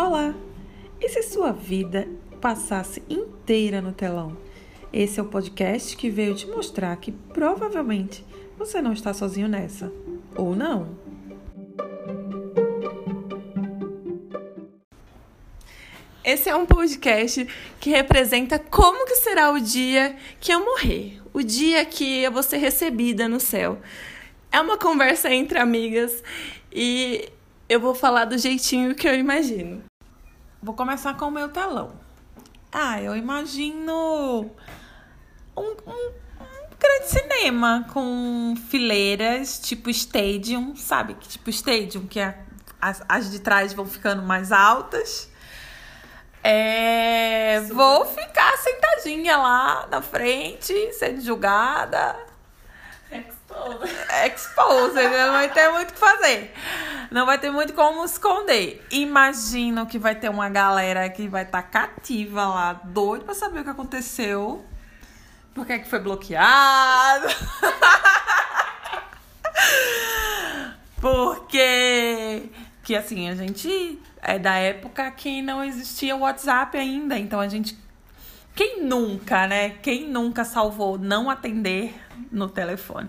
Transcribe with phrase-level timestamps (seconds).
[0.00, 0.32] Olá!
[1.00, 2.06] E se sua vida
[2.40, 4.38] passasse inteira no telão?
[4.92, 8.24] Esse é o podcast que veio te mostrar que provavelmente
[8.56, 9.92] você não está sozinho nessa.
[10.36, 10.96] Ou não?
[16.24, 17.48] Esse é um podcast
[17.80, 22.44] que representa como que será o dia que eu morrer, o dia que eu vou
[22.44, 23.80] ser recebida no céu.
[24.52, 26.22] É uma conversa entre amigas
[26.72, 27.28] e
[27.68, 29.82] eu vou falar do jeitinho que eu imagino.
[30.62, 31.92] Vou começar com o meu telão.
[32.72, 34.50] Ah, eu imagino
[35.56, 41.14] um, um, um grande cinema com fileiras tipo stadium, sabe?
[41.14, 42.38] Tipo stadium, que é,
[42.80, 45.30] as, as de trás vão ficando mais altas.
[46.42, 52.16] É, vou ficar sentadinha lá na frente, sendo julgada.
[54.24, 54.98] Exposed.
[54.98, 56.54] Exposed, não vai ter muito o que fazer.
[57.10, 58.86] Não vai ter muito como esconder.
[58.90, 63.60] Imagino que vai ter uma galera que vai estar tá cativa lá, doido pra saber
[63.60, 64.64] o que aconteceu.
[65.54, 67.26] Por que, é que foi bloqueado?
[71.00, 72.50] Porque
[72.82, 77.48] que assim, a gente é da época que não existia o WhatsApp ainda, então a
[77.48, 77.78] gente
[78.58, 79.70] quem nunca, né?
[79.80, 81.94] Quem nunca salvou não atender
[82.32, 83.08] no telefone?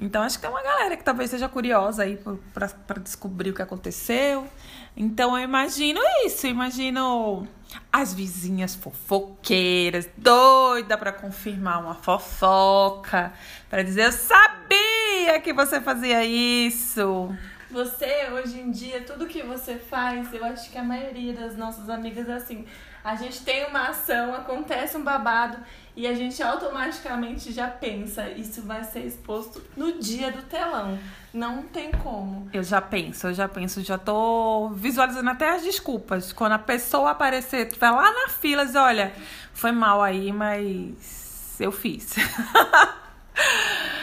[0.00, 2.18] Então, acho que tem uma galera que talvez seja curiosa aí
[2.52, 4.48] para descobrir o que aconteceu.
[4.96, 6.44] Então, eu imagino isso.
[6.44, 7.46] Eu imagino
[7.92, 13.32] as vizinhas fofoqueiras, doida para confirmar uma fofoca,
[13.70, 17.32] para dizer: Eu sabia que você fazia isso.
[17.70, 21.90] Você, hoje em dia, tudo que você faz, eu acho que a maioria das nossas
[21.90, 22.64] amigas é assim.
[23.04, 25.58] A gente tem uma ação, acontece um babado
[25.94, 30.98] e a gente automaticamente já pensa, isso vai ser exposto no dia do telão.
[31.32, 32.48] Não tem como.
[32.52, 36.32] Eu já penso, eu já penso, já tô visualizando até as desculpas.
[36.32, 39.12] Quando a pessoa aparecer, tu vai lá na fila e diz, olha,
[39.52, 42.14] foi mal aí, mas eu fiz.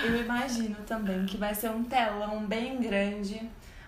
[0.04, 3.42] Eu imagino também que vai ser um telão bem grande,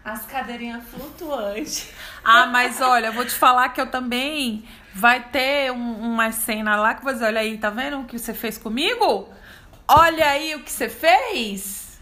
[0.07, 1.91] as cadeirinhas flutuantes.
[2.29, 6.75] Ah, mas olha, eu vou te falar que eu também vai ter um, uma cena
[6.75, 9.29] lá que você olha aí, tá vendo o que você fez comigo?
[9.87, 11.97] Olha aí o que você fez.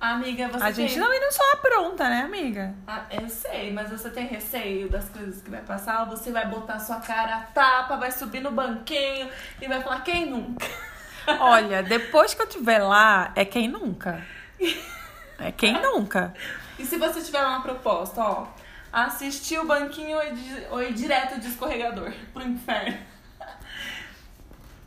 [0.00, 0.88] Amiga, você A tem...
[0.88, 2.74] gente não ainda só apronta, né, amiga?
[2.88, 6.04] Ah, eu sei, mas você tem receio das coisas que vai passar?
[6.06, 9.30] Você vai botar sua cara a tapa, vai subir no banquinho
[9.62, 10.66] e vai falar quem nunca?
[11.38, 14.26] Olha, depois que eu estiver lá, é quem nunca.
[15.40, 16.34] É quem nunca.
[16.78, 18.46] E se você tiver uma proposta, ó,
[18.92, 22.98] assistir o banquinho ou ir, ou ir direto de escorregador pro inferno?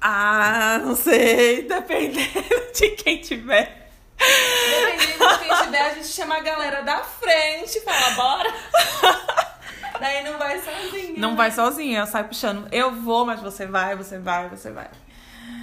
[0.02, 3.90] Ah, não sei, dependendo de quem tiver.
[4.18, 8.54] Dependendo de quem tiver, a gente chama a galera da frente e fala, bora.
[10.00, 11.20] Daí não vai sozinha.
[11.20, 12.68] Não vai sozinha, sai puxando.
[12.72, 14.90] Eu vou, mas você vai, você vai, você vai.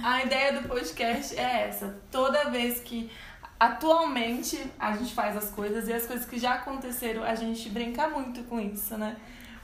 [0.01, 1.97] A ideia do podcast é essa.
[2.09, 3.11] Toda vez que
[3.59, 8.07] atualmente a gente faz as coisas e as coisas que já aconteceram, a gente brinca
[8.07, 9.17] muito com isso, né?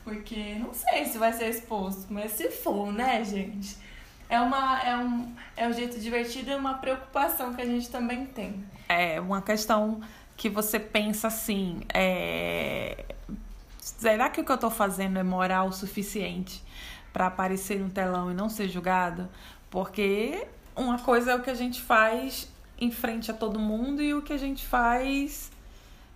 [0.03, 3.78] Porque não sei se vai ser exposto, mas se for, né, gente?
[4.29, 8.25] É, uma, é, um, é um jeito divertido e uma preocupação que a gente também
[8.25, 8.63] tem.
[8.89, 10.01] É uma questão
[10.35, 13.06] que você pensa assim, é...
[13.79, 16.62] será que o que eu tô fazendo é moral o suficiente
[17.13, 19.29] para aparecer no telão e não ser julgado?
[19.69, 24.13] Porque uma coisa é o que a gente faz em frente a todo mundo e
[24.13, 25.52] o que a gente faz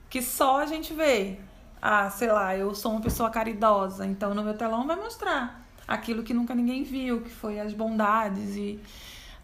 [0.09, 1.38] que só a gente vê.
[1.81, 6.24] Ah, sei lá, eu sou uma pessoa caridosa, então no meu telão vai mostrar aquilo
[6.24, 8.80] que nunca ninguém viu, que foi as bondades e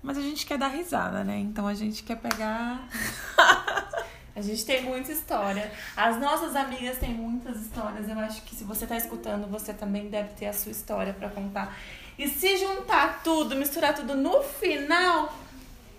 [0.03, 1.39] mas a gente quer dar risada, né?
[1.39, 2.87] Então a gente quer pegar
[4.35, 5.71] A gente tem muita história.
[5.95, 8.09] As nossas amigas têm muitas histórias.
[8.09, 11.29] Eu acho que se você tá escutando, você também deve ter a sua história para
[11.29, 11.77] contar.
[12.17, 15.33] E se juntar tudo, misturar tudo no final,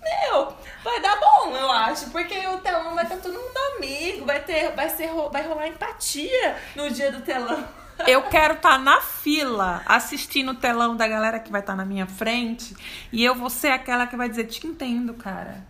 [0.06, 2.10] meu, vai dar bom, eu acho.
[2.10, 6.56] Porque o telão vai estar todo mundo amigo, vai ter, vai ser, vai rolar empatia
[6.74, 7.66] no dia do telão.
[8.06, 11.76] Eu quero estar tá na fila assistindo o telão da galera que vai estar tá
[11.78, 12.76] na minha frente
[13.10, 15.64] e eu vou ser aquela que vai dizer: Te entendo, cara.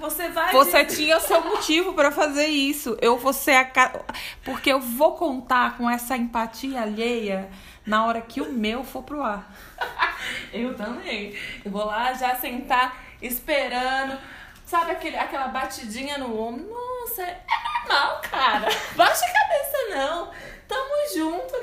[0.00, 0.50] Você vai.
[0.50, 2.96] Você tinha o seu motivo para fazer isso.
[3.00, 4.00] Eu vou ser a.
[4.42, 7.50] Porque eu vou contar com essa empatia alheia
[7.86, 9.52] na hora que o meu for pro ar.
[10.52, 11.34] Eu também.
[11.64, 14.18] Eu vou lá já sentar esperando.
[14.64, 16.68] Sabe aquele, aquela batidinha no ombro?
[16.68, 18.68] Nossa, é normal, cara.
[18.94, 20.30] Baixa a cabeça, não.
[20.68, 21.54] Tamo junto.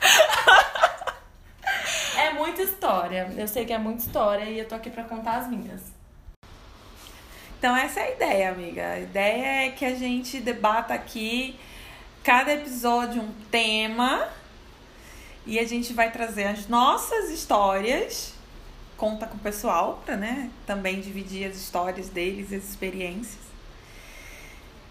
[2.16, 3.32] É muita história.
[3.36, 5.80] Eu sei que é muita história e eu tô aqui pra contar as minhas.
[7.58, 8.92] Então essa é a ideia, amiga.
[8.92, 11.58] A ideia é que a gente debata aqui
[12.22, 14.28] cada episódio um tema
[15.46, 18.34] E a gente vai trazer as nossas histórias,
[19.00, 23.40] conta com o pessoal, pra né, também dividir as histórias deles, as experiências.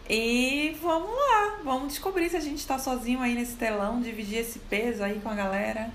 [0.10, 4.58] E vamos lá, vamos descobrir se a gente tá sozinho aí nesse telão, dividir esse
[4.58, 5.92] peso aí com a galera.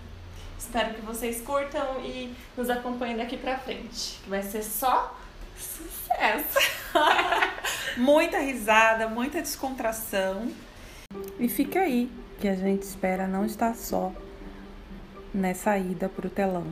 [0.57, 4.21] Espero que vocês curtam e nos acompanhem daqui pra frente.
[4.23, 5.19] Que vai ser só
[5.59, 6.59] sucesso.
[7.99, 10.53] muita risada, muita descontração.
[11.41, 12.09] E fica aí,
[12.41, 14.13] que a gente espera não estar só
[15.35, 16.65] nessa ida pro telão.